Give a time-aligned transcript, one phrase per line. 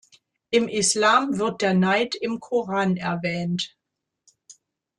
[0.49, 3.77] Im Islam wird der Neid im Koran erwähnt.